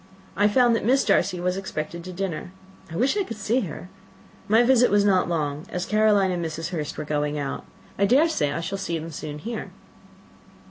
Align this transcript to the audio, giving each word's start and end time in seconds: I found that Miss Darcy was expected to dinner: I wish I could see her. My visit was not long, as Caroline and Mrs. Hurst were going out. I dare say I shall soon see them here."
I 0.35 0.47
found 0.47 0.75
that 0.75 0.83
Miss 0.83 1.05
Darcy 1.05 1.39
was 1.39 1.57
expected 1.57 2.03
to 2.05 2.11
dinner: 2.11 2.51
I 2.91 2.95
wish 2.95 3.15
I 3.15 3.23
could 3.23 3.37
see 3.37 3.59
her. 3.59 3.87
My 4.47 4.63
visit 4.63 4.89
was 4.89 5.05
not 5.05 5.29
long, 5.29 5.67
as 5.69 5.85
Caroline 5.85 6.31
and 6.31 6.43
Mrs. 6.43 6.69
Hurst 6.69 6.97
were 6.97 7.05
going 7.05 7.37
out. 7.37 7.65
I 7.99 8.07
dare 8.07 8.27
say 8.27 8.51
I 8.51 8.61
shall 8.61 8.79
soon 8.79 9.11
see 9.11 9.27
them 9.29 9.37
here." 9.37 9.69